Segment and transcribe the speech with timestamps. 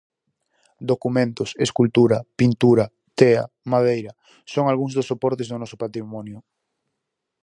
[0.91, 2.85] Documentos, escultura, pintura,
[3.17, 4.11] tea, madeira...
[4.53, 6.37] son algúns dos soportes do noso patrimonio.